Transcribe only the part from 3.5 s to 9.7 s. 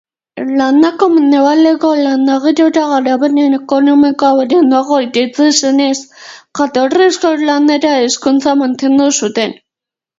ekonomikoa beranduago iritsi zenez, jatorrizko irlandera hizkuntza mantendu zuten.